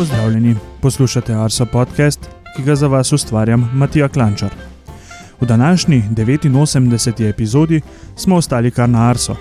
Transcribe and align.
Pozdravljeni, 0.00 0.56
poslušate 0.80 1.34
Arso 1.34 1.66
podcast, 1.66 2.20
ki 2.56 2.62
ga 2.62 2.74
za 2.74 2.86
vas 2.86 3.12
ustvarjam 3.12 3.70
Matija 3.74 4.08
Klančar. 4.08 4.50
V 5.40 5.46
današnji 5.46 6.02
89. 6.16 7.28
epizodi 7.28 7.80
smo 8.16 8.36
ostali 8.36 8.70
kar 8.70 8.88
na 8.88 9.10
Arso. 9.10 9.36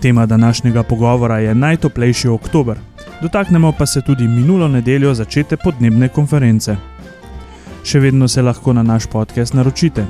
Tema 0.00 0.26
današnjega 0.26 0.82
pogovora 0.82 1.38
je 1.38 1.54
najtoplejši 1.54 2.28
oktober, 2.28 2.78
dotaknemo 3.20 3.72
pa 3.72 3.86
se 3.86 4.00
tudi 4.00 4.28
minulo 4.28 4.68
nedeljo 4.68 5.14
začete 5.14 5.56
podnebne 5.56 6.08
konference. 6.08 6.76
Še 7.84 8.00
vedno 8.00 8.28
se 8.28 8.42
lahko 8.42 8.72
na 8.72 8.82
naš 8.82 9.06
podcast 9.06 9.54
naročite. 9.54 10.06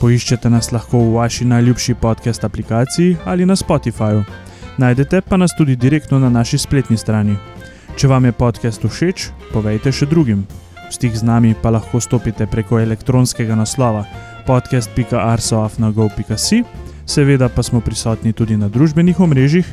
Poiščete 0.00 0.50
nas 0.50 0.72
lahko 0.72 0.98
v 0.98 1.14
vaši 1.14 1.44
najljubši 1.44 1.94
podcast 1.94 2.44
aplikaciji 2.44 3.16
ali 3.24 3.46
na 3.46 3.56
Spotifyju. 3.56 4.22
Najdete 4.78 5.20
pa 5.20 5.36
nas 5.36 5.50
tudi 5.58 5.76
direktno 5.76 6.18
na 6.18 6.30
naši 6.30 6.58
spletni 6.58 6.96
strani. 6.96 7.36
Če 7.96 8.08
vam 8.08 8.24
je 8.24 8.32
podcast 8.32 8.84
všeč, 8.84 9.30
povejte 9.52 9.92
še 9.92 10.06
drugim. 10.08 10.46
V 10.88 10.92
stik 10.96 11.16
z 11.16 11.22
nami 11.28 11.54
pa 11.54 11.70
lahko 11.70 12.00
stopite 12.00 12.46
preko 12.48 12.78
elektronskega 12.80 13.54
naslova 13.56 14.04
podcast.arsoafnago.si, 14.48 16.64
seveda 17.04 17.48
pa 17.52 17.62
smo 17.62 17.80
prisotni 17.84 18.32
tudi 18.32 18.56
na 18.56 18.68
družbenih 18.72 19.20
omrežjih, 19.20 19.66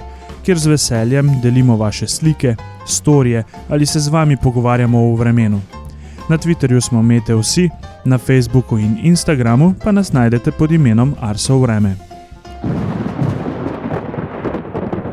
kjer 0.43 0.57
z 0.59 0.67
veseljem 0.75 1.39
delimo 1.43 1.77
vaše 1.79 2.07
slike, 2.07 2.55
storije 2.87 3.43
ali 3.69 3.85
se 3.85 3.99
z 3.99 4.07
vami 4.07 4.37
pogovarjamo 4.37 4.99
o 4.99 5.15
vremenu. 5.15 5.61
Na 6.29 6.37
Twitterju 6.37 6.81
smo 6.81 7.01
Mete 7.01 7.35
vsi, 7.35 7.69
na 8.05 8.17
Facebooku 8.17 8.77
in 8.77 8.97
Instagramu 9.03 9.73
pa 9.83 9.91
nas 9.91 10.13
najdete 10.13 10.51
pod 10.51 10.71
imenom 10.71 11.15
Arso 11.21 11.57
Vreme. 11.57 11.95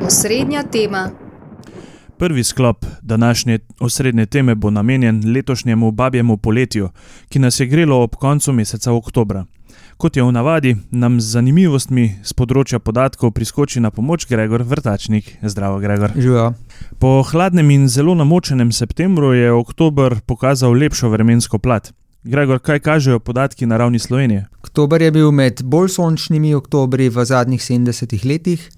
Osrednja 0.07 0.63
tema. 0.63 1.26
Prvi 2.19 2.45
sklop 2.45 2.87
današnje 3.03 3.59
osrednje 3.81 4.27
teme 4.27 4.55
bo 4.55 4.71
namenjen 4.71 5.33
letošnjemu 5.35 5.91
babjemu 5.91 6.37
poletju, 6.37 6.89
ki 7.29 7.39
nas 7.39 7.61
je 7.61 7.67
grelo 7.67 8.03
ob 8.03 8.15
koncu 8.15 8.53
meseca 8.53 8.93
oktobra. 8.93 9.45
Kot 9.97 10.17
je 10.17 10.23
v 10.23 10.33
navadi, 10.33 10.77
nam 10.91 11.21
z 11.21 11.25
zanimivostmi 11.25 12.15
z 12.25 12.33
področja 12.33 12.79
podatkov 12.79 13.35
priskoči 13.37 13.81
na 13.81 13.91
pomoč 13.91 14.25
Gregor 14.29 14.63
Vrtačnik. 14.63 15.29
Zdravo, 15.43 15.77
Gregor. 15.79 16.13
Živijo. 16.17 16.55
Po 16.99 17.21
hladnem 17.23 17.71
in 17.71 17.85
zelo 17.89 18.15
namočenem 18.15 18.73
septembru 18.73 19.35
je 19.35 19.53
oktober 19.53 20.17
pokazal 20.27 20.73
lepšo 20.73 21.13
vremensko 21.13 21.59
plat. 21.59 21.93
Gregor, 22.25 22.61
kaj 22.65 22.81
kažejo 22.81 23.21
podatki 23.21 23.67
na 23.67 23.77
ravni 23.77 23.99
Slovenije? 23.99 24.47
Oktober 24.65 25.03
je 25.03 25.11
bil 25.13 25.31
med 25.33 25.61
bolj 25.63 25.93
sončnimi 25.99 26.55
oktobri 26.55 27.09
v 27.09 27.25
zadnjih 27.25 27.61
70 27.61 28.25
letih. 28.25 28.71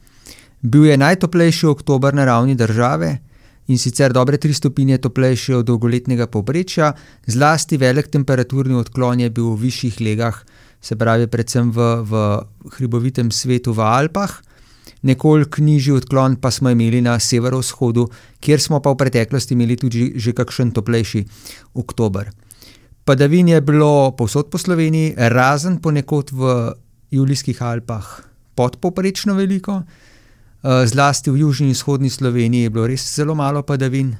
Bil 0.62 0.90
je 0.90 0.98
najtoplejši 0.98 1.66
oktober 1.66 2.14
na 2.14 2.24
ravni 2.26 2.54
države 2.58 3.27
in 3.68 3.78
sicer 3.78 4.12
dobre 4.12 4.38
3 4.40 4.56
stopinje 4.56 4.98
toplejši 5.04 5.58
od 5.60 5.66
dolgoletnega 5.68 6.26
povprečja, 6.26 6.94
zlasti 7.26 7.76
velik 7.76 8.08
temperaturni 8.08 8.74
odklon 8.74 9.20
je 9.20 9.30
bil 9.30 9.52
v 9.52 9.68
višjih 9.68 10.00
legah, 10.00 10.40
se 10.80 10.96
pravi, 10.96 11.26
predvsem 11.26 11.70
v, 11.74 11.88
v 12.08 12.22
hribovitem 12.78 13.30
svetu 13.30 13.74
v 13.76 13.84
Alpah. 13.84 14.40
Nekoliko 15.02 15.62
nižji 15.62 15.92
odklon 15.94 16.36
pa 16.40 16.50
smo 16.50 16.70
imeli 16.70 17.00
na 17.04 17.18
severovzhodu, 17.20 18.08
kjer 18.40 18.60
smo 18.60 18.80
pa 18.82 18.90
v 18.90 18.98
preteklosti 19.04 19.54
imeli 19.54 19.76
tudi 19.76 20.12
že 20.16 20.32
kakšen 20.32 20.72
toplejši 20.74 21.24
oktober. 21.74 22.32
Padavin 23.04 23.48
je 23.48 23.60
bilo 23.60 24.12
povsod 24.16 24.50
po 24.50 24.58
Sloveniji, 24.58 25.14
razen 25.16 25.78
ponekod 25.80 26.32
v 26.32 26.72
Julijskih 27.10 27.62
Alpah, 27.62 28.04
podpoprečno 28.54 29.34
veliko. 29.34 29.82
Zlasti 30.68 31.30
v 31.32 31.40
južni 31.40 31.70
in 31.70 31.72
vzhodni 31.72 32.10
Sloveniji 32.10 32.66
je 32.66 32.70
bilo 32.70 32.86
res 32.86 33.00
zelo 33.14 33.34
malo 33.34 33.62
padavin 33.62 34.12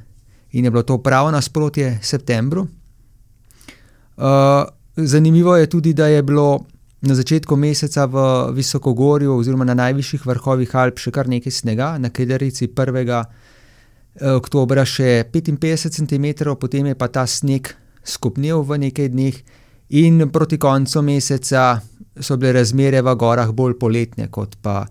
in 0.53 0.65
je 0.65 0.71
bilo 0.71 0.83
to 0.83 0.97
pravo 0.99 1.31
nasprotje 1.31 1.99
septembru. 2.03 2.67
Zanimivo 4.97 5.57
je 5.57 5.67
tudi, 5.67 5.93
da 5.93 6.07
je 6.07 6.23
bilo 6.23 6.65
na 7.01 7.15
začetku 7.15 7.57
meseca 7.57 8.07
v 8.07 8.17
Visokogorju 8.57 9.37
oziroma 9.37 9.65
na 9.65 9.75
najvišjih 9.75 10.25
vrhovih 10.27 10.75
Alp 10.75 10.99
še 10.99 11.13
kar 11.15 11.29
nekaj 11.29 11.53
snega, 11.53 11.99
na 11.99 12.11
Kederici 12.11 12.67
1. 12.67 13.25
oktobra 14.41 14.83
še 14.89 15.29
55 15.31 15.95
cm, 15.95 16.27
potem 16.59 16.91
je 16.91 16.97
pa 16.99 17.07
ta 17.13 17.27
sneg 17.27 17.71
skopnel 18.03 18.65
v 18.65 18.89
nekaj 18.89 19.13
dneh 19.13 19.39
in 20.01 20.27
proti 20.33 20.59
koncu 20.59 21.03
meseca 21.03 21.79
so 22.19 22.37
bile 22.37 22.57
razmere 22.59 23.05
v 23.05 23.15
gorah 23.15 23.53
bolj 23.53 23.79
poletne 23.79 24.27
kot 24.33 24.59
pa 24.63 24.83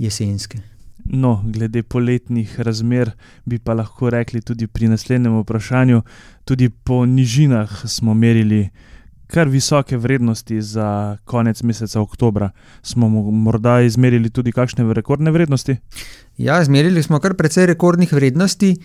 jesenske. 0.00 0.71
No, 1.04 1.42
glede 1.44 1.82
poletnih 1.82 2.60
razmer 2.60 3.10
bi 3.44 3.58
pa 3.58 3.74
lahko 3.74 4.10
rekli 4.10 4.40
tudi 4.40 4.66
pri 4.66 4.88
naslednjem 4.88 5.40
vprašanju. 5.40 6.02
Tudi 6.44 6.68
po 6.68 7.06
nižinah 7.06 7.70
smo 7.86 8.14
merili 8.14 8.68
kar 9.26 9.48
visoke 9.48 9.96
vrednosti 9.96 10.60
za 10.62 11.16
konec 11.24 11.62
meseca 11.62 12.00
oktobra. 12.00 12.50
Smo 12.82 13.08
morda 13.08 13.80
izmerili 13.80 14.30
tudi 14.30 14.52
kakšne 14.52 14.92
rekordne 14.94 15.30
vrednosti? 15.30 15.76
Ja, 16.36 16.62
izmerili 16.62 17.02
smo 17.02 17.20
kar 17.20 17.34
precej 17.34 17.66
rekordnih 17.66 18.12
vrednosti. 18.12 18.76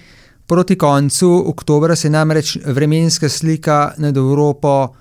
Proti 0.48 0.78
koncu 0.78 1.44
oktobra 1.48 1.96
se 1.96 2.08
je 2.08 2.12
namreč 2.12 2.58
vremenska 2.66 3.30
slika 3.30 3.94
nad 3.98 4.18
Evropo 4.18 4.94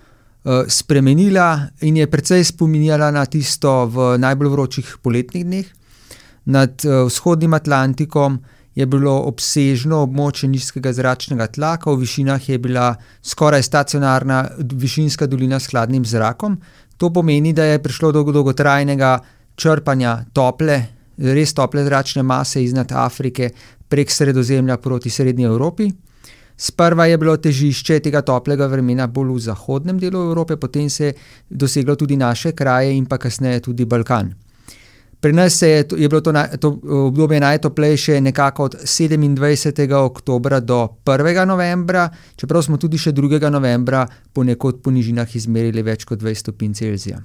spremenila 0.69 1.61
in 1.81 1.97
je 1.97 2.11
precej 2.11 2.45
spominjala 2.45 3.11
na 3.11 3.27
tisto 3.27 3.87
v 3.87 4.19
najbolj 4.19 4.49
vročih 4.49 4.97
poletnih 5.03 5.45
dneh. 5.45 5.67
Nad 6.47 6.83
vzhodnim 6.85 7.55
Atlantikom 7.55 8.39
je 8.77 8.87
bilo 8.87 9.13
obsežno 9.27 10.03
območje 10.05 10.51
nizkega 10.53 10.93
zračnega 10.93 11.49
tlaka, 11.57 11.91
v 11.91 12.05
višinah 12.05 12.49
je 12.49 12.59
bila 12.61 12.91
skoraj 13.25 13.65
stacionarna 13.65 14.43
višinska 14.59 15.27
dolina 15.27 15.61
s 15.61 15.73
hladnim 15.73 16.05
zrakom. 16.05 16.59
To 16.97 17.11
pomeni, 17.13 17.53
da 17.53 17.65
je 17.65 17.83
prišlo 17.83 18.13
do 18.13 18.23
dolgotrajnega 18.23 19.19
črpanja 19.57 20.19
tople, 20.33 20.77
res 21.17 21.55
tople 21.57 21.85
zračne 21.85 22.23
mase 22.23 22.63
iznad 22.65 22.93
Afrike 22.93 23.51
prek 23.89 24.11
Sredozemlja 24.11 24.77
proti 24.77 25.11
srednji 25.11 25.49
Evropi. 25.49 25.91
Sprva 26.57 27.07
je 27.07 27.19
bilo 27.21 27.37
težišče 27.37 28.01
tega 28.01 28.23
toplega 28.25 28.67
vremena 28.67 29.07
bolj 29.07 29.35
v 29.35 29.43
zahodnem 29.51 29.99
delu 30.01 30.23
Evrope, 30.31 30.57
potem 30.57 30.91
se 30.91 31.05
je 31.05 31.15
doseglo 31.51 31.97
tudi 31.97 32.17
naše 32.17 32.53
kraje 32.53 32.97
in 32.97 33.07
pa 33.07 33.19
kasneje 33.19 33.61
tudi 33.61 33.85
Balkan. 33.85 34.33
Pri 35.21 35.33
nas 35.33 35.63
je, 35.63 35.85
je 35.97 36.09
bilo 36.09 36.21
to, 36.21 36.33
to 36.61 36.79
obdobje 37.09 37.41
najtoplejše 37.41 38.21
nekako 38.21 38.65
od 38.65 38.77
sedemindvajsetega 38.85 40.01
oktobra 40.01 40.61
do 40.61 40.89
prvega 41.05 41.45
novembra, 41.45 42.11
čeprav 42.37 42.63
smo 42.63 42.77
tudi 42.77 42.99
še 42.99 43.13
drugega 43.13 43.51
novembra 43.51 44.07
ponekod 44.33 44.83
po 44.85 44.93
nižinah 44.93 45.37
izmerili 45.37 45.83
več 45.83 46.05
kot 46.05 46.21
dvajset 46.21 46.45
stopinj 46.45 46.75
Celzija. 46.75 47.23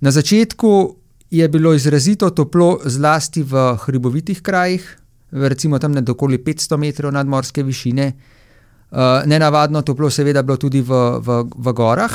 Na 0.00 0.10
začetku 0.10 0.96
je 1.30 1.48
bilo 1.48 1.74
izrazito 1.74 2.30
toplo 2.30 2.80
zlasti 2.84 3.42
v 3.42 3.76
hribovitih 3.86 4.42
krajih, 4.42 4.84
recimo 5.30 5.78
tam 5.78 5.92
nad 5.92 6.08
okoli 6.08 6.38
petsto 6.38 6.76
metrov 6.78 7.12
nadmorske 7.12 7.62
višine. 7.62 8.12
nenavadno 9.26 9.82
toplo 9.82 10.10
seveda 10.10 10.42
bilo 10.42 10.56
tudi 10.56 10.80
v, 10.80 10.90
v, 11.18 11.44
v 11.56 11.72
gorah. 11.72 12.12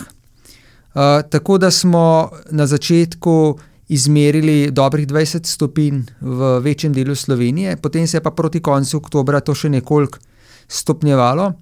tako 1.30 1.58
da 1.58 1.72
smo 1.72 2.32
na 2.52 2.68
začetku 2.68 3.60
izmerili 3.90 4.72
dobrih 4.72 5.08
dvajset 5.08 5.46
stopinj 5.46 6.04
v 6.22 6.60
večjem 6.62 6.94
delu 6.94 7.16
Slovenije, 7.16 7.78
potem 7.78 8.08
se 8.08 8.18
je 8.18 8.22
pa 8.24 8.32
proti 8.32 8.62
koncu 8.62 8.98
oktobra 8.98 9.40
to 9.40 9.56
še 9.56 9.70
nekoliko 9.70 10.20
stopnjevalo. 10.68 11.54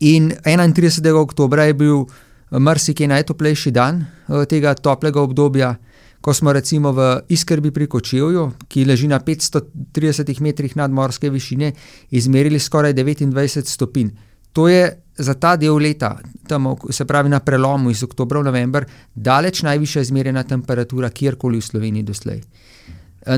In 0.00 0.32
enaintridesetega 0.44 1.20
oktobra 1.20 1.68
je 1.70 1.74
bil 1.78 2.04
marsikje 2.50 3.08
najtoplejši 3.08 3.70
dan, 3.70 4.04
tega 4.50 4.74
toplega 4.74 5.22
obdobja, 5.22 5.76
ko 6.20 6.34
smo 6.34 6.52
recimo 6.52 6.92
v 6.92 7.20
Iskrbi 7.28 7.70
pri 7.70 7.86
Kočevju, 7.86 8.50
ki 8.68 8.84
leži 8.88 9.08
na 9.08 9.20
petsto 9.20 9.60
tridesetih 9.92 10.40
metrih 10.40 10.76
nadmorske 10.76 11.30
višine, 11.30 11.72
izmerili 12.10 12.58
skoraj 12.58 12.94
devetindvajset 12.96 13.68
stopinj. 13.68 14.10
To 14.52 14.68
je 14.68 15.03
za 15.18 15.34
ta 15.34 15.56
del 15.56 15.76
leta, 15.76 16.18
tam 16.48 16.74
se 16.90 17.04
pravi 17.04 17.28
na 17.28 17.40
prelomu 17.40 17.90
iz 17.90 18.02
oktobra 18.02 18.40
v 18.40 18.44
november, 18.44 18.86
daleč 19.14 19.62
najvišja 19.62 20.02
izmerjena 20.02 20.42
temperatura 20.42 21.10
kjerkoli 21.10 21.58
v 21.58 21.64
Sloveniji 21.64 22.02
doslej. 22.02 22.42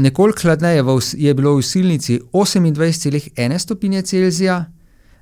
nekoliko 0.00 0.42
hladneje 0.42 0.84
je 1.16 1.34
bilo 1.34 1.54
v 1.54 1.62
celih 2.92 3.28
ene 3.36 3.58
stopinje 3.58 4.02
Celzija, 4.02 4.64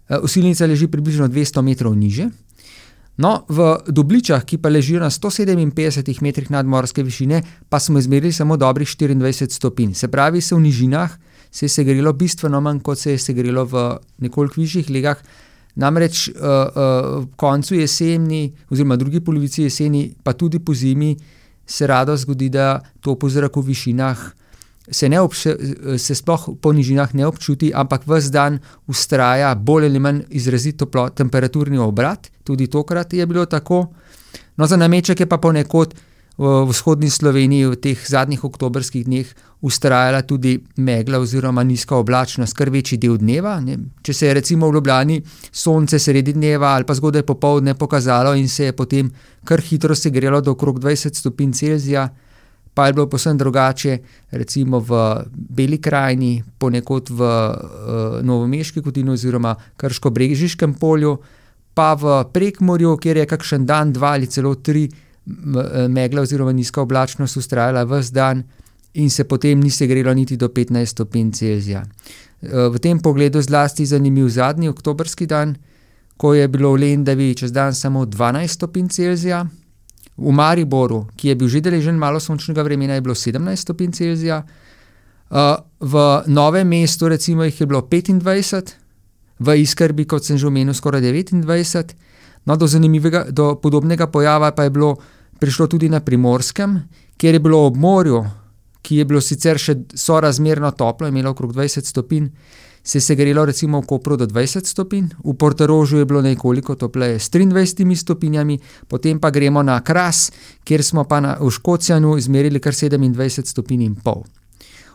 Osilnica 0.09 0.67
leži 0.67 0.87
približno 0.89 1.29
dvesto 1.29 1.63
metrov 1.63 1.95
nižje. 1.97 2.29
No, 3.17 3.45
v 3.49 3.79
Dobličah, 3.89 4.45
ki 4.45 4.59
pa 4.59 4.69
ležijo 4.69 5.01
na 5.01 5.11
sto 5.11 5.31
sedeminpetdesetih 5.31 6.23
metrih 6.23 6.51
nadmorske 6.51 7.03
višine, 7.03 7.43
pa 7.69 7.81
smo 7.81 7.99
izmerili 7.99 8.33
samo 8.33 8.57
dobrih 8.57 8.89
štiriindvajset 8.89 9.53
stopinj, 9.53 9.95
se 9.95 10.09
pravi, 10.09 10.41
se 10.41 10.55
v 10.55 10.61
nižinah 10.61 11.19
se 11.55 11.65
je 11.65 11.69
segrelo 11.69 12.13
bistveno 12.13 12.61
manj, 12.61 12.81
kot 12.81 12.99
se 12.99 13.13
je 13.13 13.19
segrelo 13.19 13.65
v 13.65 13.83
nekoliko 14.19 14.61
višjih 14.61 14.91
legah. 14.91 15.21
Namreč, 15.77 16.29
ob 16.31 17.33
koncu 17.37 17.75
jeseni 17.75 18.53
oziroma 18.71 18.97
drugi 18.97 19.21
polovici 19.21 19.63
jeseni 19.63 20.13
pa 20.23 20.33
tudi 20.33 20.59
pozimi 20.59 21.17
se 21.67 21.87
rado 21.87 22.17
zgodi, 22.17 22.49
da 22.49 22.81
topel 23.01 23.29
zrak 23.29 23.57
v 23.57 23.63
višinah 23.73 24.21
se, 24.91 25.09
ne 25.09 25.21
obše, 25.21 25.57
se 25.99 26.15
sploh 26.15 26.49
po 26.61 26.73
nižinah 26.73 27.15
ne 27.15 27.27
občuti, 27.27 27.73
ampak 27.75 28.05
vse 28.07 28.31
dan 28.31 28.59
ustraja 28.87 29.55
bolj 29.55 29.89
ali 29.89 29.99
manj 29.99 30.21
izrazit 30.31 30.77
toplo, 30.77 31.09
temperaturni 31.11 31.79
obrat, 31.79 32.29
tudi 32.45 32.67
tokrat 32.67 33.13
je 33.13 33.27
bilo 33.27 33.47
tako. 33.47 33.87
No, 34.57 34.67
za 34.67 34.77
nameček 34.77 35.21
je 35.21 35.27
pa 35.27 35.39
ponekod 35.39 35.95
v 36.37 36.67
vzhodni 36.67 37.11
Sloveniji 37.11 37.71
v 37.71 37.79
teh 37.79 37.99
zadnjih 37.99 38.43
oktobrskih 38.45 39.05
dneh 39.07 39.29
ustrajala 39.63 40.23
tudi 40.27 40.59
megla 40.77 41.19
oziroma 41.23 41.63
nizka 41.63 41.97
oblačnost, 41.97 42.57
kar 42.59 42.71
večji 42.75 42.99
del 42.99 43.17
dneva. 43.23 43.61
Ne. 43.63 43.79
Če 44.03 44.13
se 44.13 44.27
je 44.27 44.35
recimo 44.35 44.69
v 44.69 44.75
Ljubljani 44.75 45.21
sonce 45.53 45.99
sredi 45.99 46.35
dneva 46.35 46.75
ali 46.75 46.85
pa 46.85 46.95
zgodaj 46.95 47.23
popovdne 47.23 47.75
pokazalo 47.79 48.35
in 48.35 48.49
se 48.49 48.65
je 48.65 48.73
potem 48.77 49.11
kar 49.45 49.63
hitro 49.63 49.95
segrelo 49.95 50.41
do 50.41 50.53
okrog 50.59 50.81
20 50.83 51.15
stopinj 51.15 51.53
Celzija, 51.53 52.09
pa 52.75 52.87
je 52.87 52.93
bilo 52.93 53.07
posebno 53.07 53.39
drugače, 53.39 53.99
recimo 54.31 54.81
v 54.81 55.23
Beli 55.31 55.79
krajini, 55.79 56.43
ponekod 56.59 57.11
v 57.11 57.23
uh, 57.23 58.19
Novomeški 58.23 58.83
kotini 58.83 59.15
oziroma 59.15 59.55
Krško-Brežiškem 59.79 60.75
polju, 60.81 61.15
pa 61.75 61.95
v 61.95 62.25
Prekmorju, 62.33 62.97
kjer 62.99 63.23
je 63.23 63.27
kakšen 63.31 63.67
dan, 63.67 63.93
dva 63.93 64.17
ali 64.19 64.27
celo 64.27 64.55
tri 64.55 64.89
megla 65.89 66.23
oziroma 66.23 66.53
nizka 66.53 66.83
oblačnost 66.83 67.37
ustrajala 67.37 67.85
vse 67.85 68.13
dan 68.13 68.43
in 68.95 69.11
se 69.11 69.25
potem 69.25 69.61
ni 69.61 69.71
segrelo 69.71 70.15
niti 70.15 70.37
do 70.37 70.49
15 70.49 70.87
stopinj 70.87 71.33
Celzija. 71.33 71.85
V 72.43 72.79
tem 72.79 73.01
pogledu 73.01 73.43
zlasti 73.43 73.87
zanimiv 73.87 74.29
zadnji 74.29 74.69
oktobrski 74.69 75.27
dan, 75.27 75.57
ko 76.17 76.35
je 76.35 76.49
bilo 76.49 76.73
v 76.73 76.81
Lendavi 76.81 77.35
čez 77.35 77.53
dan 77.53 77.75
samo 77.75 78.05
12 78.05 78.49
stopinj 78.49 78.89
Celzija. 78.89 79.47
V 80.17 80.31
Mariboru, 80.31 81.09
ki 81.17 81.29
je 81.29 81.35
bil 81.35 81.49
že 81.49 81.61
deležen 81.61 81.99
malo 81.99 82.21
sončnega 82.21 82.63
vremena, 82.63 82.95
je 82.95 83.01
bilo 83.01 83.15
17 83.15 83.57
stopinj 83.57 83.93
Celzija, 83.93 84.45
v 85.81 86.23
Novem 86.27 86.69
mestu 86.69 87.09
recimo 87.09 87.45
jih 87.45 87.61
je 87.61 87.67
bilo 87.67 87.81
25, 87.83 88.75
v 89.39 89.57
Iskrbi, 89.59 90.07
kot 90.07 90.25
sem 90.25 90.39
že 90.39 90.47
omenil, 90.47 90.75
skoraj 90.75 91.03
29. 91.03 91.95
No, 92.47 92.57
do 92.57 92.69
do 93.31 93.55
podobnega 93.57 94.07
pojava 94.07 94.53
pa 94.53 94.65
je 94.65 94.71
bilo 94.71 94.97
prišlo 95.45 95.69
tudi 95.69 95.93
na 95.93 96.01
primorskem, 96.01 96.79
kjer 97.21 97.37
je 97.37 97.45
bilo 97.45 97.67
ob 97.67 97.77
morju, 97.77 98.25
ki 98.85 99.01
je 99.01 99.05
bilo 99.09 99.21
sicer 99.21 99.61
še 99.61 99.77
sorazmerno 99.97 100.71
toplo, 100.77 101.09
imelo 101.09 101.33
okrog 101.33 101.53
20 101.53 101.89
stopinj, 101.89 102.31
se 102.85 102.99
je 102.99 103.03
segrelo 103.03 103.45
recimo 103.49 103.81
v 103.81 103.87
Kopru 103.89 104.17
do 104.21 104.27
20 104.29 104.69
stopinj, 104.69 105.09
v 105.25 105.35
Portorožu 105.41 106.03
je 106.03 106.09
bilo 106.09 106.21
nekoliko 106.23 106.77
topleje 106.77 107.19
s 107.19 107.31
23 107.33 107.97
stopinjami, 107.97 108.59
potem 108.89 109.21
pa 109.21 109.31
gremo 109.31 109.63
na 109.63 109.81
Kras, 109.81 110.31
kjer 110.65 110.85
smo 110.85 111.05
pa 111.09 111.21
na, 111.21 111.37
v 111.41 111.51
Škocjanu 111.51 112.17
izmerili 112.21 112.61
kar 112.61 112.77
27 112.77 113.49
stopinj 113.49 113.85
in 113.85 113.95
pol. 113.97 114.25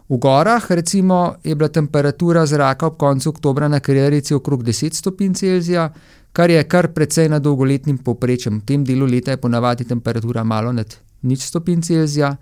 V 0.10 0.18
gorah 0.18 0.72
recimo 0.72 1.36
je 1.44 1.56
bila 1.56 1.70
temperatura 1.70 2.46
zraka 2.46 2.88
ob 2.88 2.98
koncu 2.98 3.30
oktobra 3.30 3.68
na 3.68 3.80
Krjerici 3.80 4.34
okrog 4.34 4.64
10 4.64 4.94
stopinj 4.94 5.34
Celzija, 5.34 5.94
kar 6.34 6.50
je 6.50 6.64
kar 6.64 6.88
precej 6.94 7.30
nad 7.30 7.42
dolgoletnim 7.42 7.98
povprečjem. 7.98 8.60
V 8.60 8.66
tem 8.66 8.84
delu 8.84 9.06
leta 9.06 9.32
je 9.32 9.38
ponavadi 9.38 9.86
temperatura 9.86 10.44
malo 10.44 10.72
nad 10.72 10.98
nič 11.22 11.46
stopinj 11.46 11.82
Celzija. 11.82 12.36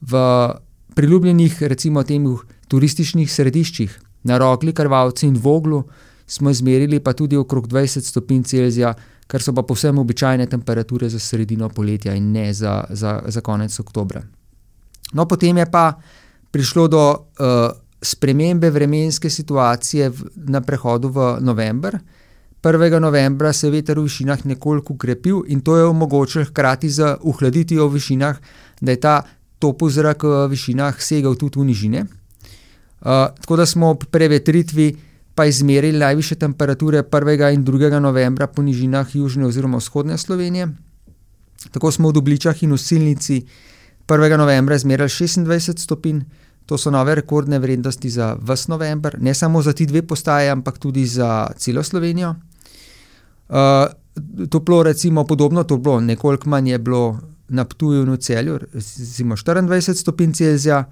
V 0.00 0.12
priljubljenih 0.94 1.62
recimo 1.62 2.02
temu 2.02 2.38
turističnih 2.68 3.32
središčih 3.32 4.00
na 4.22 4.38
Rogli, 4.38 4.72
Krvavci 4.72 5.26
in 5.26 5.36
Voglu 5.42 5.82
smo 6.26 6.50
izmerili 6.50 7.00
pa 7.00 7.12
tudi 7.12 7.36
okrog 7.36 7.66
20 7.68 8.00
stopinj 8.00 8.42
Celzija, 8.42 8.94
kar 9.26 9.42
so 9.42 9.52
pa 9.52 9.62
povsem 9.62 9.98
običajne 9.98 10.46
temperature 10.46 11.08
za 11.08 11.18
sredino 11.18 11.68
poletja 11.68 12.14
in 12.14 12.30
ne 12.32 12.52
za, 12.54 12.84
za, 12.90 13.22
za 13.26 13.40
konec 13.40 13.80
oktobra. 13.80 14.22
No, 15.12 15.26
potem 15.26 15.56
je 15.56 15.66
pa 15.70 15.92
prišlo 16.50 16.88
do 16.88 17.02
uh, 17.10 17.70
spremembe 18.02 18.70
vremenske 18.70 19.30
situacije 19.30 20.10
v, 20.10 20.30
na 20.36 20.60
prehodu 20.60 21.08
v 21.08 21.36
november. 21.40 21.98
1. 22.62 23.00
novembra 23.00 23.52
se 23.52 23.66
je 23.66 23.70
veter 23.70 23.98
v 23.98 24.02
višinah 24.08 24.46
nekoliko 24.46 24.94
ukrepil 24.94 25.42
in 25.46 25.60
to 25.60 25.76
je 25.76 25.84
omogočilo 25.84 26.44
hkrati 26.44 26.90
z 26.90 27.16
uhladitvijo 27.22 27.88
v 27.88 27.94
višinah, 27.94 28.40
da 28.80 28.90
je 28.90 29.00
ta 29.00 29.22
topel 29.58 29.88
zrak 29.88 30.22
v 30.22 30.48
višinah 30.50 31.02
segal 31.02 31.36
tudi 31.36 31.60
v 31.60 31.64
nižine. 31.64 32.00
Uh, 33.00 33.30
tako 33.40 33.56
da 33.56 33.66
smo 33.66 33.90
ob 33.94 34.04
prevetritvi 34.10 34.96
pa 35.34 35.44
izmerili 35.44 35.98
najviše 35.98 36.34
temperature 36.34 37.02
1. 37.02 37.54
in 37.54 37.64
2. 37.64 38.00
novembra 38.00 38.46
po 38.46 38.62
nižinah 38.62 39.14
južne 39.14 39.46
oziroma 39.46 39.78
vzhodne 39.78 40.18
Slovenije. 40.18 40.68
Tako 41.70 41.92
smo 41.92 42.08
v 42.08 42.12
Dubličah 42.12 42.62
in 42.62 42.72
v 42.72 42.78
Silnici 42.78 43.44
1. 44.08 44.36
novembra 44.36 44.76
izmerili 44.76 45.08
26 45.08 45.78
stopinj, 45.78 46.20
to 46.66 46.78
so 46.78 46.90
nove 46.90 47.14
rekordne 47.14 47.58
vrednosti 47.58 48.10
za 48.10 48.36
vse 48.42 48.70
november, 48.70 49.16
ne 49.20 49.34
samo 49.34 49.62
za 49.62 49.72
ti 49.72 49.86
dve 49.86 50.02
postaje, 50.02 50.50
ampak 50.50 50.78
tudi 50.78 51.06
za 51.06 51.46
celo 51.56 51.82
Slovenijo. 51.82 52.34
Uh, 53.48 53.56
toplo, 54.50 54.82
recimo, 54.82 55.24
podobno 55.24 55.64
toplo, 55.64 56.00
nekoliko 56.00 56.48
manj 56.48 56.70
je 56.70 56.78
bilo 56.78 57.18
na 57.48 57.64
Ptuju 57.64 58.02
in 58.02 58.10
v 58.10 58.16
Celju, 58.16 58.58
recimo 58.58 59.36
24 59.36 59.94
stopinj 59.94 60.32
Celzija, 60.32 60.84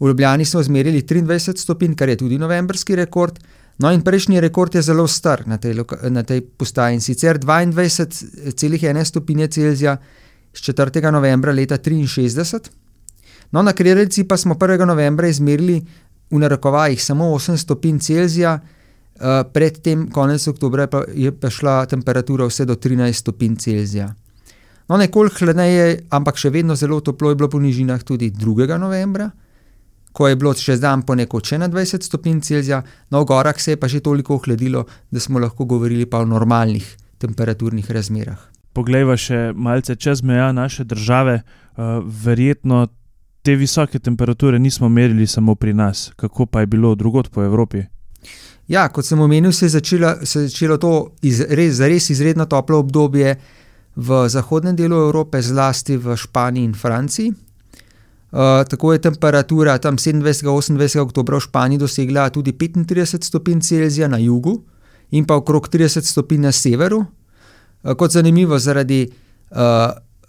v 0.00 0.08
Ljubljani 0.08 0.44
smo 0.44 0.60
izmerili 0.60 1.02
23 1.02 1.56
stopinj, 1.56 1.94
kar 1.94 2.08
je 2.08 2.16
tudi 2.16 2.38
novembrski 2.38 2.96
rekord. 2.96 3.38
No, 3.78 3.92
in 3.92 4.00
prejšnji 4.02 4.40
rekord 4.40 4.74
je 4.74 4.82
zelo 4.82 5.06
star 5.06 5.42
na 5.46 5.58
tej, 5.58 5.74
na 6.10 6.22
tej 6.22 6.40
postaji 6.40 6.94
in 6.94 7.00
sicer 7.00 7.38
22,1 7.38 9.04
stopinje 9.04 9.48
Celzija 9.48 9.96
z 10.56 10.72
4. 10.72 11.12
novembra 11.12 11.52
leta 11.52 11.76
63. 11.78 12.70
No, 13.52 13.62
na 13.62 13.72
Kreljici 13.72 14.24
pa 14.24 14.36
smo 14.36 14.54
1. 14.54 14.84
novembra 14.84 15.28
izmerili 15.28 15.82
v 16.30 16.38
narekovajih 16.38 17.02
samo 17.04 17.24
8 17.34 17.56
stopinj 17.56 17.98
Celzija, 17.98 18.58
uh, 18.60 19.22
predtem, 19.52 20.08
konec 20.10 20.48
oktobra, 20.48 20.86
pa 20.86 21.04
je 21.14 21.32
pa 21.32 21.50
šla 21.50 21.86
temperatura 21.86 22.46
vse 22.46 22.64
do 22.64 22.74
13 22.74 23.12
stopinj 23.12 23.56
Celzija. 23.56 24.14
No, 24.88 24.96
nekoliko 24.96 25.44
hladneje, 25.44 26.06
ampak 26.10 26.38
še 26.38 26.50
vedno 26.50 26.76
zelo 26.76 27.00
toplo 27.00 27.30
je 27.30 27.38
bilo 27.38 27.50
po 27.50 27.58
nižinah 27.58 28.02
tudi 28.06 28.30
2. 28.30 28.78
novembra, 28.78 29.30
ko 30.12 30.28
je 30.28 30.36
bilo 30.36 30.54
še 30.54 30.78
dan 30.80 31.02
ponekod 31.02 31.44
še 31.44 31.58
na 31.58 31.68
20 31.68 32.06
stopinj 32.06 32.40
Celzija, 32.40 32.82
no, 33.10 33.22
v 33.22 33.28
gorah 33.28 33.60
se 33.60 33.74
je 33.74 33.80
pa 33.80 33.88
že 33.88 34.00
toliko 34.00 34.40
ohladilo, 34.40 34.86
da 35.10 35.20
smo 35.20 35.38
lahko 35.38 35.64
govorili 35.64 36.06
pa 36.06 36.24
o 36.24 36.26
normalnih 36.26 36.86
temperaturnih 37.18 37.90
razmerah. 37.90 38.55
Poglejva 38.76 39.16
še 39.16 39.54
malce 39.56 39.96
čez 39.96 40.20
meja 40.22 40.50
naše 40.52 40.84
države, 40.84 41.40
uh, 41.40 41.98
verjetno 42.04 42.86
te 43.42 43.54
visoke 43.56 43.98
temperature 43.98 44.58
nismo 44.58 44.88
merili 44.88 45.26
samo 45.26 45.54
pri 45.54 45.72
nas, 45.74 46.10
kako 46.16 46.46
pa 46.46 46.60
je 46.60 46.66
bilo 46.66 46.94
drugot 46.94 47.30
po 47.30 47.44
Evropi? 47.44 47.86
Ja, 48.68 48.88
kot 48.88 49.06
sem 49.06 49.20
omenil, 49.20 49.52
se 49.52 49.66
je 49.66 49.76
začelo, 49.78 50.12
se 50.26 50.40
je 50.40 50.48
začelo 50.48 50.76
to 50.82 50.92
iz, 51.22 51.40
res, 51.48 51.78
res 51.80 52.10
izredno 52.10 52.44
toplo 52.50 52.80
obdobje 52.82 53.36
v 53.96 54.28
zahodnem 54.28 54.76
delu 54.76 54.98
Evrope, 55.06 55.40
zlasti 55.42 55.96
v 55.96 56.16
Španiji 56.18 56.64
in 56.64 56.74
Franciji. 56.74 57.32
Uh, 58.36 58.66
tako 58.68 58.92
je 58.92 59.04
temperatura 59.06 59.78
tam 59.78 59.96
27-28 59.96 60.98
oktober 61.00 61.38
v 61.38 61.44
Španiji 61.46 61.78
dosegla 61.78 62.28
tudi 62.30 62.52
35 62.52 63.22
stopinj 63.22 63.60
Celzija 63.60 64.08
na 64.08 64.18
jugu 64.18 64.58
in 65.10 65.24
pa 65.24 65.38
okrog 65.38 65.70
30 65.70 66.02
stopinj 66.02 66.42
na 66.42 66.52
severu. 66.52 67.04
Uh, 67.86 67.94
kot 67.94 68.10
zanimivo, 68.12 68.58
zaradi 68.58 69.06
uh, 69.50 69.58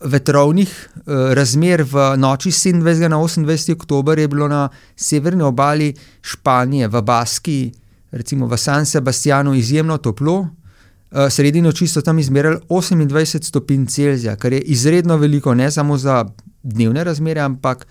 vetrovnih 0.02 0.90
uh, 0.96 1.34
razmer 1.34 1.82
v 1.84 2.12
noči 2.18 2.52
27 2.52 3.08
na 3.10 3.18
28 3.18 3.74
oktober 3.74 4.20
je 4.20 4.28
bilo 4.28 4.48
na 4.48 4.70
severni 4.96 5.44
obali 5.44 5.94
Španije, 6.22 6.88
v 6.88 7.02
Baski, 7.02 7.72
recimo 8.12 8.48
v 8.48 8.58
San 8.58 8.86
Sebastianu, 8.86 9.54
izjemno 9.54 9.98
toplo. 9.98 10.40
Uh, 10.40 11.30
sredi 11.30 11.62
noči 11.62 11.88
so 11.88 12.02
tam 12.02 12.20
izmerili 12.20 12.58
28 12.70 13.44
stopinj 13.44 13.86
Celzija, 13.86 14.36
kar 14.36 14.54
je 14.54 14.62
izredno 14.62 15.18
veliko, 15.18 15.54
ne 15.54 15.72
samo 15.72 15.98
za 15.98 16.26
dnevne 16.64 17.04
razmere, 17.04 17.42
ampak 17.42 17.88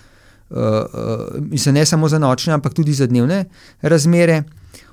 uh, 0.50 0.58
uh, 1.50 1.72
ne 1.72 1.86
samo 1.86 2.08
za 2.08 2.18
nočne, 2.18 2.52
ampak 2.52 2.74
tudi 2.74 2.92
za 2.92 3.06
dnevne 3.06 3.44
razmere. 3.82 4.42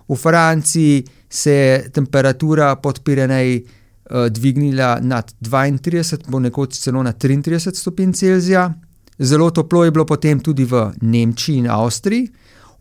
V 0.07 0.15
Franciji 0.15 1.05
se 1.29 1.51
je 1.51 1.89
temperatura 1.91 2.75
pod 2.75 2.99
Pireneji 3.03 3.65
dvignila 4.29 4.99
nad 5.01 5.33
32, 5.41 6.31
ponekod 6.31 6.73
celo 6.73 7.03
na 7.03 7.13
33 7.13 7.75
stopinj 7.75 8.13
Celzija. 8.13 8.73
Zelo 9.19 9.49
toplo 9.51 9.83
je 9.83 9.91
bilo 9.91 10.05
potem 10.05 10.39
tudi 10.39 10.65
v 10.65 10.91
Nemčiji 11.01 11.57
in 11.57 11.69
Avstriji. 11.69 12.27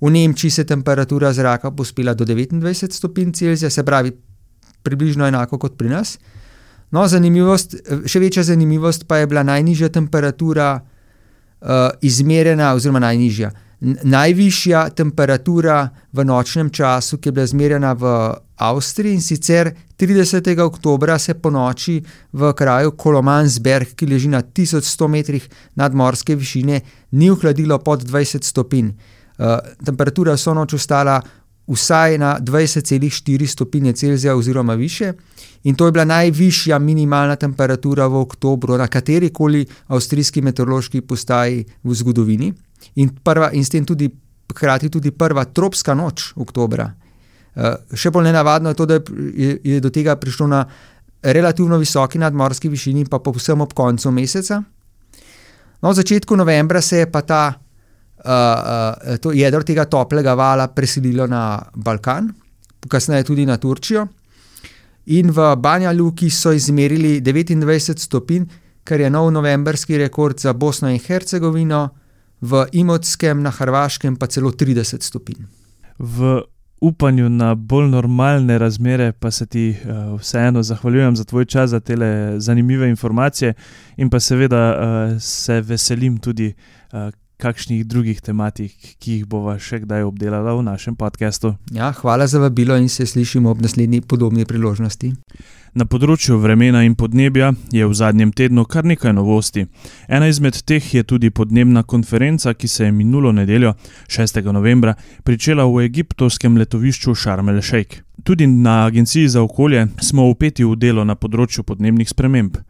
V 0.00 0.10
Nemčiji 0.10 0.50
se 0.50 0.60
je 0.62 0.66
temperatura 0.66 1.32
zraka 1.32 1.70
pospela 1.70 2.14
do 2.14 2.24
29 2.24 2.92
stopinj 2.92 3.32
Celzija, 3.32 3.70
se 3.70 3.84
pravi 3.84 4.12
približno 4.82 5.26
enako 5.26 5.58
kot 5.58 5.78
pri 5.78 5.88
nas. 5.88 6.18
No, 6.90 7.06
zanimivost, 7.08 7.76
še 8.06 8.20
večja 8.20 8.42
zanimivost 8.44 9.06
pa 9.08 9.22
je 9.22 9.26
bila 9.26 9.42
najnižja 9.42 9.88
temperatura 9.88 10.74
uh, 10.82 11.68
izmerjena, 12.02 12.74
oziroma 12.74 13.00
najnižja. 13.00 13.50
Najvišja 13.82 14.90
temperatura 14.94 15.88
v 16.12 16.24
nočnem 16.24 16.70
času, 16.70 17.18
ki 17.18 17.28
je 17.28 17.32
bila 17.32 17.46
zmerjena 17.46 17.92
v 17.98 18.12
Avstriji 18.56 19.14
in 19.14 19.20
sicer 19.20 19.72
30. 19.98 20.60
oktober 20.62 21.18
se 21.18 21.34
po 21.34 21.50
noči 21.50 22.02
v 22.32 22.52
kraju 22.52 22.92
Kolomansberg, 22.92 23.94
ki 23.94 24.06
leži 24.06 24.28
na 24.28 24.42
1100 24.42 25.08
metrih 25.08 25.48
nadmorske 25.74 26.34
višine, 26.34 26.80
ni 27.10 27.30
ohladilo 27.30 27.78
pod 27.78 28.04
20 28.06 28.44
stopinj. 28.44 28.94
Uh, 29.38 29.58
temperatura 29.84 30.36
so 30.36 30.54
noč 30.54 30.74
ostala 30.74 31.20
vsaj 31.66 32.18
na 32.18 32.36
20,4 32.40 33.46
stopinje 33.46 33.92
Celzija 33.92 34.36
oziroma 34.36 34.74
više. 34.74 35.12
In 35.64 35.74
to 35.74 35.86
je 35.86 35.92
bila 35.92 36.04
najvišja 36.04 36.78
minimalna 36.78 37.36
temperatura 37.36 38.06
v 38.06 38.16
oktobru 38.16 38.76
na 38.78 38.86
kateri 38.86 39.30
koli 39.30 39.66
avstrijski 39.86 40.42
meteorološki 40.42 41.00
postaji 41.00 41.64
v 41.84 41.94
zgodovini, 41.94 42.52
in, 42.94 43.10
prva, 43.24 43.50
in 43.52 43.64
s 43.64 43.72
tem 43.72 43.84
tudi 43.84 44.10
hkrati 44.52 44.90
tudi 44.92 45.10
prva 45.10 45.44
tropska 45.44 45.94
noč 45.94 46.32
oktobra. 46.36 46.90
Uh, 47.52 47.76
še 47.96 48.12
bolj 48.12 48.30
nenavadno 48.30 48.72
je 48.72 48.78
to, 48.78 48.86
da 48.88 48.96
je, 48.96 49.56
je 49.64 49.80
do 49.80 49.90
tega 49.92 50.16
prišlo 50.16 50.46
na 50.48 50.62
relativno 51.22 51.78
visoki 51.78 52.18
nadmorski 52.18 52.68
višini, 52.68 53.04
pa 53.08 53.20
povsem 53.22 53.60
ob 53.60 53.74
koncu 53.76 54.10
meseca. 54.10 54.62
No, 55.82 55.90
v 55.90 55.98
začetku 55.98 56.36
novembra 56.36 56.80
se 56.80 57.02
je 57.02 57.10
pa 57.10 57.22
ta 57.26 57.42
uh, 57.52 59.18
uh, 59.18 59.34
jedro 59.34 59.62
tega 59.62 59.84
toplega 59.90 60.34
vala 60.38 60.68
preselilo 60.74 61.26
na 61.26 61.58
Balkan, 61.74 62.30
kasneje 62.88 63.24
tudi 63.30 63.46
na 63.46 63.58
Turčijo. 63.58 64.06
In 65.10 65.32
v 65.34 65.56
Banja 65.58 65.90
Luki 65.92 66.30
so 66.30 66.52
izmerili 66.54 67.20
29 67.20 67.98
stopinj, 67.98 68.46
kar 68.86 69.00
je 69.00 69.10
nov 69.10 69.32
novembrski 69.34 69.98
rekord 69.98 70.38
za 70.38 70.52
Bosno 70.52 70.90
in 70.90 70.98
Hercegovino, 70.98 71.88
v 72.42 72.66
Imotskem, 72.72 73.42
na 73.42 73.50
Hrvaškem 73.50 74.16
pa 74.18 74.26
celo 74.26 74.50
30 74.50 75.02
stopinj. 75.02 75.46
V 75.98 76.42
upanju 76.82 77.28
na 77.30 77.54
bolj 77.54 77.86
normalne 77.88 78.58
razmere, 78.58 79.12
pa 79.12 79.30
se 79.30 79.46
ti 79.46 79.70
uh, 79.70 80.18
vseeno 80.18 80.62
zahvaljujem 80.62 81.16
za 81.16 81.24
tvoj 81.24 81.44
čas, 81.44 81.70
za 81.70 81.80
te 81.80 81.96
zanimive 82.38 82.88
informacije, 82.90 83.54
in 83.96 84.10
pa 84.10 84.20
seveda 84.20 84.62
uh, 84.74 85.20
se 85.20 85.60
veselim 85.60 86.18
tudi, 86.18 86.54
uh, 86.92 87.14
kakšnih 87.42 87.82
drugih 87.86 88.20
tematik, 88.22 88.74
ki 89.02 89.18
jih 89.18 89.26
bova 89.26 89.56
še 89.58 89.82
kdaj 89.82 90.06
obdelala 90.06 90.54
v 90.54 90.62
našem 90.66 90.94
podkastu. 90.98 91.56
Ja, 91.74 91.90
hvala 91.98 92.28
za 92.30 92.38
vabilo 92.38 92.76
in 92.78 92.86
se 92.88 93.06
slišimo 93.06 93.50
ob 93.50 93.62
naslednji 93.64 94.02
podobni 94.06 94.46
priložnosti. 94.46 95.10
Na 95.72 95.86
področju 95.88 96.34
vremena 96.36 96.82
in 96.84 96.92
podnebja 97.00 97.46
je 97.72 97.86
v 97.88 97.94
zadnjem 97.96 98.28
tednu 98.36 98.66
kar 98.68 98.84
nekaj 98.84 99.14
novosti. 99.16 99.62
Ena 100.04 100.28
izmed 100.28 100.58
teh 100.68 100.84
je 100.84 101.00
tudi 101.00 101.30
podnebna 101.32 101.80
konferenca, 101.88 102.52
ki 102.52 102.68
se 102.68 102.84
je 102.84 102.92
minulo 102.92 103.32
nedeljo, 103.32 103.72
6. 104.04 104.42
novembra, 104.52 104.98
pričela 105.24 105.64
v 105.64 105.86
egiptovskem 105.88 106.60
letovišču 106.60 107.16
Sharm 107.16 107.48
el-Sheikh. 107.48 108.02
Tudi 108.22 108.46
na 108.46 108.84
Agenciji 108.84 109.28
za 109.28 109.42
okolje 109.42 109.86
smo 110.00 110.28
upeti 110.28 110.64
v 110.64 110.76
delo 110.76 111.04
na 111.08 111.16
področju 111.16 111.64
podnebnih 111.66 112.06
sprememb. 112.06 112.60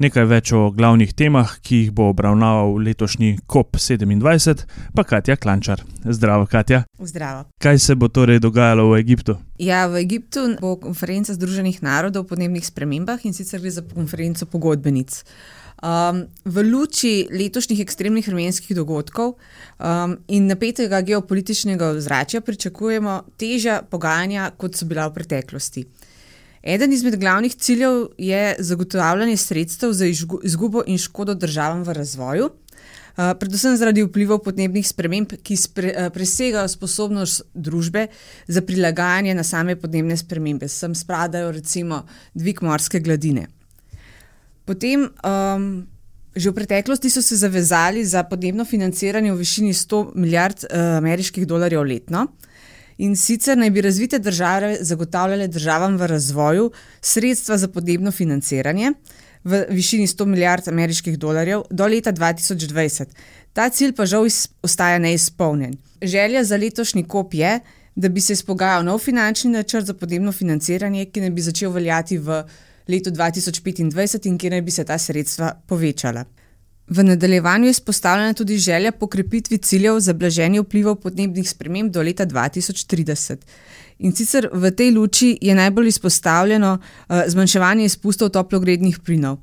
Nekaj 0.00 0.24
več 0.24 0.52
o 0.56 0.70
glavnih 0.72 1.12
temah, 1.14 1.50
ki 1.60 1.82
jih 1.82 1.90
bo 1.92 2.08
obravnaval 2.10 2.78
letošnji 2.80 3.42
COP27, 3.50 4.64
pa 4.94 5.04
Katja 5.04 5.36
Klančar. 5.36 5.82
Zdravo, 6.02 6.46
Katja. 6.46 6.84
Zdravo. 6.98 7.44
Kaj 7.62 7.78
se 7.78 7.94
bo 7.94 8.08
torej 8.08 8.40
dogajalo 8.40 8.88
v 8.90 9.02
Egiptu? 9.02 9.36
Ja, 9.60 9.84
v 9.86 10.00
Egiptu 10.00 10.48
bo 10.62 10.74
konferenca 10.80 11.36
Združenih 11.36 11.82
narodov 11.84 12.24
o 12.24 12.30
podnebnih 12.52 12.66
spremembah 12.66 13.24
in 13.24 13.32
sicer 13.32 13.60
gre 13.60 13.70
za 13.70 13.82
konferenco 13.82 14.46
pogodbenic. 14.46 15.24
Um, 15.82 16.28
v 16.44 16.62
luči 16.62 17.26
letošnjih 17.30 17.80
ekstremnih 17.80 18.28
vremenskih 18.28 18.76
dogodkov 18.76 19.34
um, 19.80 20.16
in 20.28 20.46
napetega 20.46 21.00
geopolitičnega 21.02 21.96
ozračja 21.96 22.40
pričakujemo 22.40 23.22
težja 23.36 23.82
pogajanja, 23.82 24.52
kot 24.56 24.76
so 24.76 24.86
bila 24.86 25.08
v 25.08 25.14
preteklosti. 25.16 25.86
Eden 26.62 26.92
izmed 26.92 27.18
glavnih 27.18 27.54
ciljev 27.54 28.12
je 28.18 28.54
zagotavljanje 28.58 29.36
sredstev 29.36 29.92
za 29.92 30.06
izgubo 30.06 30.84
in 30.86 30.98
škodo 30.98 31.34
državam 31.34 31.82
v 31.82 31.92
razvoju, 31.92 32.50
predvsem 33.16 33.76
zaradi 33.76 34.04
vplivov 34.06 34.42
podnebnih 34.46 34.86
sprememb, 34.86 35.34
ki 35.44 35.56
spre, 35.56 35.92
uh, 35.92 36.10
presegajo 36.14 36.68
sposobnost 36.68 37.42
družbe 37.54 38.06
za 38.48 38.62
prilagajanje 38.64 39.34
na 39.34 39.44
same 39.44 39.76
podnebne 39.76 40.16
spremembe. 40.16 40.68
Sem 40.68 40.94
spadajo 40.94 41.52
recimo 41.52 42.02
dvig 42.34 42.62
morske 42.62 43.00
gladine. 43.00 43.48
Potem, 44.64 45.08
um, 45.26 45.86
že 46.36 46.50
v 46.50 46.54
preteklosti 46.56 47.10
so 47.10 47.22
se 47.22 47.36
zavezali 47.36 48.04
za 48.04 48.22
podnebno 48.24 48.64
financiranje 48.64 49.32
v 49.32 49.40
višini 49.42 49.72
100 49.74 50.04
milijard 50.14 50.64
uh, 50.64 50.96
ameriških 51.02 51.46
dolarjev 51.46 51.84
letno. 51.84 52.26
In 53.02 53.16
sicer 53.16 53.58
naj 53.58 53.70
bi 53.70 53.80
razvite 53.80 54.18
države 54.18 54.78
zagotavljale 54.80 55.48
državam 55.48 55.96
v 55.96 56.06
razvoju 56.06 56.70
sredstva 57.00 57.58
za 57.58 57.68
podnebno 57.68 58.12
financiranje 58.12 58.92
v 59.44 59.64
višini 59.70 60.06
100 60.06 60.24
milijard 60.24 60.68
ameriških 60.68 61.18
dolarjev 61.18 61.62
do 61.70 61.86
leta 61.86 62.12
2020. 62.12 63.06
Ta 63.52 63.68
cilj 63.68 63.94
pa 63.94 64.06
žal 64.06 64.26
ostaja 64.62 64.98
neizpolnjen. 64.98 65.74
Želja 66.02 66.44
za 66.44 66.56
letošnji 66.56 67.04
kop 67.04 67.34
je, 67.34 67.60
da 67.94 68.08
bi 68.08 68.20
se 68.20 68.32
izpogajal 68.32 68.84
nov 68.84 68.98
finančni 68.98 69.50
načrt 69.50 69.86
za 69.86 69.94
podnebno 69.94 70.32
financiranje, 70.32 71.04
ki 71.04 71.20
naj 71.20 71.30
bi 71.30 71.42
začel 71.42 71.70
veljati 71.70 72.18
v 72.18 72.42
letu 72.88 73.10
2025 73.10 74.26
in 74.28 74.38
kjer 74.38 74.52
naj 74.52 74.62
bi 74.62 74.70
se 74.70 74.84
ta 74.84 74.98
sredstva 74.98 75.52
povečala. 75.66 76.24
V 76.88 77.04
nadaljevanju 77.04 77.64
je 77.64 77.70
izpostavljena 77.70 78.34
tudi 78.34 78.58
želja 78.58 78.92
po 78.92 79.06
krepitvi 79.06 79.58
ciljev 79.58 80.00
za 80.00 80.12
blaženje 80.12 80.60
vplivov 80.60 80.96
podnebnih 80.96 81.50
sprememb 81.50 81.92
do 81.92 82.02
leta 82.02 82.26
2030. 82.26 83.36
In 83.98 84.12
sicer 84.12 84.48
v 84.52 84.70
tej 84.70 84.90
luči 84.90 85.38
je 85.40 85.54
najbolj 85.54 85.88
izpostavljeno 85.88 86.78
uh, 86.78 87.22
zmanjševanje 87.26 87.84
izpustov 87.84 88.28
toplogrednih 88.28 88.98
plinov. 88.98 89.38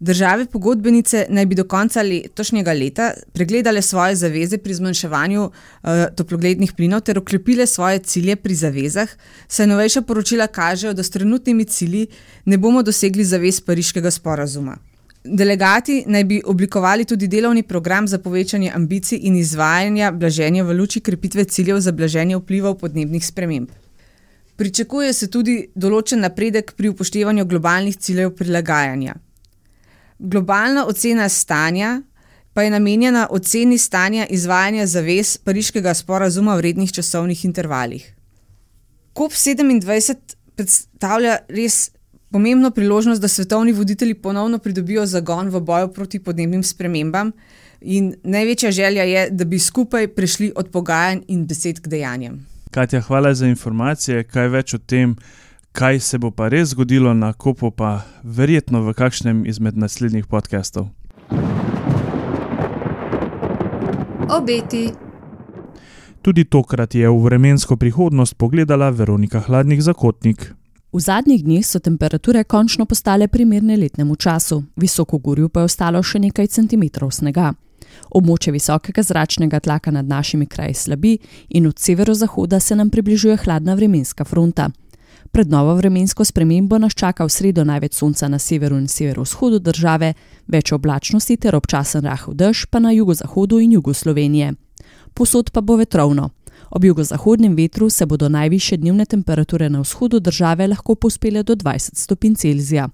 Države 0.00 0.46
pogodbenice 0.46 1.26
naj 1.30 1.46
bi 1.46 1.54
do 1.54 1.64
konca 1.64 2.02
letošnjega 2.02 2.72
leta 2.72 3.12
pregledale 3.32 3.82
svoje 3.82 4.16
zaveze 4.16 4.58
pri 4.58 4.74
zmanjševanju 4.74 5.44
uh, 5.44 5.90
toplogrednih 6.16 6.72
plinov 6.72 7.00
ter 7.00 7.18
okrepile 7.18 7.66
svoje 7.66 7.98
cilje 7.98 8.36
pri 8.36 8.54
zavezah, 8.54 9.08
saj 9.48 9.66
novejša 9.66 10.02
poročila 10.02 10.46
kažejo, 10.46 10.92
da 10.92 11.02
s 11.02 11.10
trenutnimi 11.10 11.64
cilji 11.64 12.06
ne 12.44 12.58
bomo 12.58 12.82
dosegli 12.82 13.24
zavez 13.24 13.60
Pariškega 13.60 14.10
sporazuma. 14.10 14.76
Delegati 15.24 16.04
naj 16.06 16.24
bi 16.24 16.42
oblikovali 16.44 17.04
tudi 17.04 17.28
delovni 17.28 17.62
program 17.62 18.08
za 18.08 18.18
povečanje 18.18 18.72
ambicij 18.74 19.18
in 19.22 19.36
izvajanja 19.36 20.10
blaženja 20.12 20.64
v 20.64 20.72
luči 20.72 21.00
krepitve 21.00 21.44
ciljev 21.44 21.80
za 21.80 21.92
blaženje 21.92 22.36
vplivov 22.36 22.74
podnebnih 22.78 23.26
sprememb. 23.26 23.68
Pričakuje 24.56 25.12
se 25.12 25.30
tudi 25.30 25.70
določen 25.74 26.20
napredek 26.20 26.74
pri 26.76 26.92
upoštevanju 26.92 27.46
globalnih 27.46 27.96
ciljev 27.96 28.34
prilagajanja. 28.36 29.14
Globalna 30.18 30.84
ocena 30.86 31.28
stanja 31.28 32.02
pa 32.52 32.62
je 32.62 32.70
namenjena 32.70 33.26
oceni 33.30 33.78
stanja 33.78 34.26
izvajanja 34.26 34.86
zavez 34.86 35.38
Pariškega 35.38 35.94
sporazuma 35.94 36.54
v 36.56 36.68
rednih 36.68 36.92
časovnih 36.92 37.44
intervalih. 37.44 38.04
COP27 39.14 40.36
predstavlja 40.54 41.38
res 41.48 41.90
pomembno 42.34 42.72
priložnost, 42.74 43.22
da 43.22 43.28
svetovni 43.30 43.72
voditelji 43.72 44.14
ponovno 44.14 44.58
pridobijo 44.58 45.06
zagon 45.06 45.52
v 45.54 45.60
boju 45.60 45.92
proti 45.94 46.18
podnebnim 46.18 46.62
spremembam, 46.66 47.30
in 47.80 48.14
največja 48.22 48.70
želja 48.70 49.02
je, 49.02 49.30
da 49.30 49.44
bi 49.44 49.58
skupaj 49.58 50.08
prešli 50.16 50.52
od 50.56 50.68
pogajanj 50.74 51.22
in 51.28 51.46
besed 51.46 51.78
k 51.80 51.88
dejanjem. 51.88 52.42
Katja, 52.70 53.00
hvala 53.00 53.34
za 53.34 53.46
informacije. 53.46 54.24
Kaj 54.24 54.48
več 54.48 54.74
o 54.74 54.78
tem? 54.78 55.16
kaj 55.74 56.00
se 56.00 56.18
bo 56.18 56.30
pa 56.30 56.48
res 56.48 56.70
zgodilo 56.70 57.14
na 57.14 57.32
kopu, 57.32 57.70
pa 57.74 58.06
verjetno 58.22 58.84
v 58.86 58.94
kakšnem 58.94 59.42
izmed 59.46 59.74
naslednjih 59.74 60.26
podkastov. 60.30 60.86
Obeti. 64.30 64.94
Tudi 66.22 66.44
tokrat 66.46 66.94
je 66.94 67.10
v 67.10 67.18
vremensko 67.26 67.76
prihodnost 67.76 68.38
pogledala 68.38 68.90
Veronika 68.90 69.42
Hladnik 69.42 69.82
Zakotnik. 69.82 70.54
V 70.94 71.00
zadnjih 71.00 71.42
dneh 71.42 71.66
so 71.66 71.80
temperature 71.82 72.44
končno 72.44 72.84
postale 72.86 73.26
primerne 73.28 73.76
letnemu 73.76 74.16
času, 74.16 74.62
visoko 74.76 75.18
gorju 75.18 75.48
pa 75.48 75.60
je 75.60 75.64
ostalo 75.64 76.02
še 76.02 76.20
nekaj 76.22 76.46
centimetrov 76.46 77.10
snega. 77.10 77.48
Območje 78.14 78.52
visokega 78.54 79.02
zračnega 79.02 79.58
tlaka 79.60 79.90
nad 79.90 80.06
našimi 80.06 80.46
kraji 80.46 80.74
slabi 80.74 81.16
in 81.48 81.66
od 81.66 81.78
severozahoda 81.78 82.60
se 82.60 82.76
nam 82.76 82.90
približuje 82.90 83.36
hladna 83.42 83.74
vremenska 83.74 84.24
fronta. 84.24 84.68
Pred 85.32 85.50
novo 85.50 85.74
vremensko 85.74 86.24
spremembo 86.24 86.78
nas 86.78 86.94
čaka 86.94 87.26
v 87.26 87.30
sredo 87.30 87.64
največ 87.64 87.98
sonca 87.98 88.28
na 88.28 88.38
severu 88.38 88.78
in 88.78 88.86
severovzhodu 88.86 89.58
države, 89.58 90.12
več 90.46 90.72
oblačnosti 90.72 91.36
ter 91.36 91.58
občasen 91.58 92.06
rahel 92.06 92.38
dež 92.38 92.68
pa 92.70 92.78
na 92.78 92.94
jugozahodu 92.94 93.58
in 93.58 93.72
jugu 93.72 93.94
Slovenije. 93.94 94.54
Posod 95.14 95.50
pa 95.50 95.60
bo 95.60 95.74
vetrovno. 95.76 96.30
Ob 96.74 96.84
jugozahodnem 96.84 97.54
vetru 97.54 97.90
se 97.90 98.06
bodo 98.06 98.28
najviše 98.28 98.76
dnevne 98.76 99.04
temperature 99.06 99.68
na 99.68 99.80
vzhodu 99.80 100.20
države 100.20 100.66
lahko 100.66 100.94
pospele 100.94 101.42
do 101.42 101.54
20 101.54 101.90
stopinj 101.94 102.34
Celzija. 102.34 102.88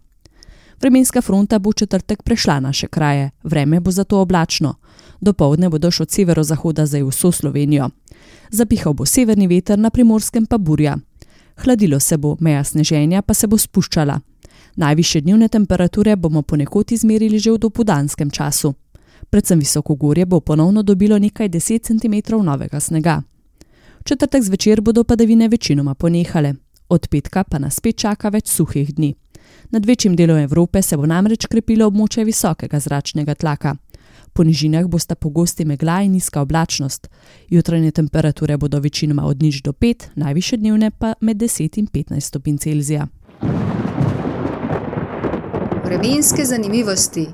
Vremenska 0.81 1.23
fronta 1.23 1.59
bo 1.59 1.71
v 1.71 1.75
četrtek 1.75 2.23
prešla 2.23 2.61
naše 2.61 2.87
kraje, 2.87 3.31
vreme 3.43 3.81
bo 3.81 3.91
zato 3.91 4.21
oblačno. 4.21 4.75
Dopoledne 5.21 5.69
bo 5.69 5.79
došel 5.79 6.05
od 6.05 6.11
severozahoda 6.11 6.87
za 6.87 6.99
vso 7.05 7.33
Slovenijo. 7.33 7.89
Zapihal 8.51 8.93
bo 8.93 9.07
severni 9.07 9.47
veter, 9.47 9.79
na 9.79 9.91
primorskem 9.91 10.47
pa 10.47 10.59
burja. 10.59 10.97
Hladilo 11.57 12.01
se 12.01 12.17
bo, 12.17 12.37
meja 12.41 12.65
sneženja 12.65 13.23
pa 13.23 13.35
se 13.35 13.47
bo 13.47 13.59
spuščala. 13.59 14.21
Najviše 14.77 15.21
dnevne 15.21 15.49
temperature 15.49 16.17
bomo 16.17 16.43
ponekod 16.43 16.93
izmerili 16.93 17.39
že 17.39 17.53
v 17.53 17.59
dopodanskem 17.59 18.31
času. 18.31 18.75
Predvsem 19.31 19.59
visokogorje 19.59 20.27
bo 20.27 20.41
ponovno 20.41 20.83
dobilo 20.83 21.19
nekaj 21.19 21.49
10 21.49 21.83
cm 21.83 22.45
novega 22.45 22.81
snega. 22.81 23.23
V 24.01 24.05
četrtek 24.05 24.43
zvečer 24.43 24.81
bodo 24.81 25.05
padavine 25.05 25.49
večinoma 25.49 25.95
ponehale, 25.95 26.55
od 26.89 27.09
petka 27.09 27.45
pa 27.45 27.59
nas 27.59 27.75
spet 27.77 27.97
čaka 27.97 28.29
več 28.29 28.49
suhih 28.49 28.95
dni. 28.95 29.15
Nad 29.71 29.87
večjim 29.87 30.17
delom 30.17 30.39
Evrope 30.39 30.83
se 30.83 30.97
bo 30.97 31.07
namreč 31.07 31.47
krepilo 31.47 31.87
območje 31.87 32.25
visokega 32.25 32.81
zračnega 32.81 33.35
tlaka. 33.35 33.75
Po 34.33 34.45
nižinah 34.45 34.87
bosta 34.89 35.15
pogosti 35.15 35.65
megla 35.65 36.01
in 36.03 36.13
nizka 36.13 36.41
oblačnost. 36.41 37.09
Jutranje 37.51 37.91
temperature 37.91 38.57
bodo 38.57 38.81
večinoma 38.81 39.27
od 39.27 39.43
nič 39.43 39.61
do 39.63 39.73
5, 39.73 40.09
najviše 40.15 40.57
dnevne 40.57 40.91
pa 40.91 41.13
med 41.21 41.37
10 41.37 41.79
in 41.79 41.87
15 41.87 42.21
stopinj 42.21 42.57
Celzija. 42.57 43.07
Vremenske 45.85 46.45
zanimivosti. 46.45 47.27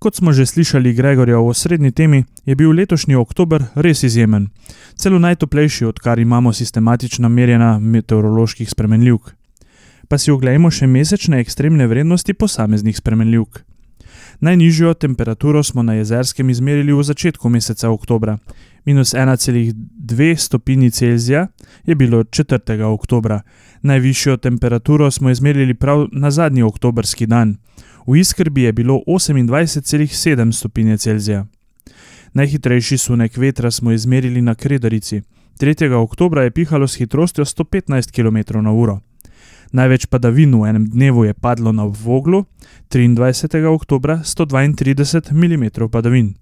Kot 0.00 0.16
smo 0.16 0.32
že 0.32 0.48
slišali 0.48 0.96
Gregorja 0.96 1.36
v 1.36 1.52
osrednji 1.52 1.92
temi, 1.92 2.24
je 2.48 2.56
bil 2.56 2.72
letošnji 2.72 3.20
oktober 3.20 3.66
res 3.76 4.00
izjemen, 4.02 4.46
celo 4.96 5.18
najtoplejši, 5.20 5.84
odkar 5.84 6.18
imamo 6.18 6.52
sistematično 6.56 7.28
merjena 7.28 7.76
meteoroloških 7.78 8.70
spremenljivk. 8.70 9.34
Pa 10.08 10.16
si 10.16 10.32
oglejmo 10.32 10.70
še 10.72 10.88
mesečne 10.88 11.42
ekstremne 11.44 11.84
vrednosti 11.84 12.32
posameznih 12.32 12.96
spremenljivk. 12.96 13.60
Najnižjo 14.40 14.94
temperaturo 14.94 15.60
smo 15.62 15.84
na 15.84 15.98
jezerskem 16.00 16.48
izmerili 16.48 16.96
v 16.96 17.04
začetku 17.04 17.52
meseca 17.52 17.90
oktobra. 17.92 18.38
Minus 18.88 19.12
1,2 19.12 20.36
stopinji 20.36 20.90
Celzija 20.90 21.46
je 21.84 21.94
bilo 21.94 22.24
4. 22.24 22.80
oktobra. 22.88 23.42
Najvišjo 23.82 24.36
temperaturo 24.36 25.10
smo 25.10 25.30
izmerili 25.30 25.74
prav 25.74 26.08
na 26.12 26.30
zadnji 26.30 26.62
oktobrski 26.62 27.26
dan. 27.26 27.58
V 28.10 28.18
Iskrbi 28.18 28.62
je 28.62 28.72
bilo 28.72 29.02
28,7 29.06 30.52
stopinje 30.52 30.96
Celzija. 30.98 31.46
Najhitrejši 32.32 32.98
sunek 32.98 33.36
vetra 33.36 33.70
smo 33.70 33.92
izmerili 33.92 34.42
na 34.42 34.54
Kredarici. 34.54 35.22
3. 35.58 35.92
oktobra 35.92 36.42
je 36.42 36.50
pihalo 36.50 36.88
s 36.88 36.96
hitrostjo 36.98 37.44
115 37.44 38.10
km/h. 38.10 38.98
Največ 39.72 40.06
padavin 40.06 40.60
v 40.60 40.66
enem 40.68 40.86
dnevu 40.90 41.24
je 41.24 41.34
padlo 41.34 41.72
na 41.72 41.84
Voglu, 41.84 42.44
23. 42.90 43.64
oktober 43.64 44.10
132 44.10 45.32
mm 45.32 45.88
padavin. 45.90 46.34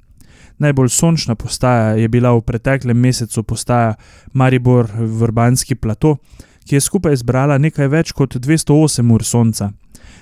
Najbolj 0.59 0.89
sončna 0.89 1.35
postaja 1.35 1.97
je 2.01 2.09
bila 2.09 2.33
v 2.33 2.41
preteklem 2.41 2.97
mesecu 2.97 3.43
postaja 3.43 3.95
Maribor 4.33 4.89
Vrbanski 4.99 5.75
plato, 5.75 6.17
ki 6.65 6.75
je 6.75 6.81
skupaj 6.81 7.17
zbrala 7.17 7.59
nekaj 7.59 7.89
več 7.89 8.13
kot 8.13 8.37
208 8.37 9.13
ur 9.13 9.25
sonca. 9.25 9.73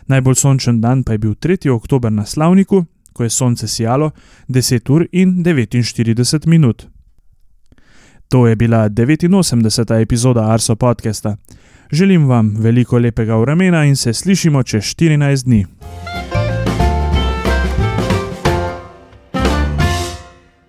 Najbolj 0.06 0.34
sončen 0.34 0.80
dan 0.80 1.02
pa 1.02 1.12
je 1.12 1.18
bil 1.18 1.34
3. 1.34 1.70
oktober 1.70 2.12
na 2.12 2.24
Slavniku, 2.24 2.84
ko 3.12 3.22
je 3.24 3.30
sonce 3.30 3.68
sijalo 3.68 4.10
10 4.48 4.90
ur 4.90 5.06
in 5.12 5.42
49 5.44 6.46
minut. 6.46 6.86
To 8.28 8.46
je 8.46 8.56
bila 8.56 8.88
89. 8.88 10.00
epizoda 10.02 10.50
Arso 10.50 10.76
podcasta. 10.76 11.36
Želim 11.92 12.26
vam 12.26 12.54
veliko 12.58 12.98
lepega 12.98 13.36
vremena 13.36 13.84
in 13.84 13.96
se 13.96 14.12
slišimo 14.12 14.62
čez 14.62 14.82
14 14.82 15.44
dni. 15.44 15.66